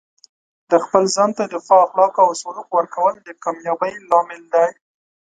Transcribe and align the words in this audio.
د 0.69 0.71
خپل 0.83 1.03
ځان 1.15 1.29
ته 1.37 1.43
د 1.51 1.55
ښه 1.65 1.75
اخلاقو 1.85 2.21
او 2.25 2.31
سلوک 2.41 2.69
ورکول 2.77 3.13
د 3.19 3.29
کامیابۍ 3.43 3.93
لامل 4.09 4.41
دی. 4.53 4.69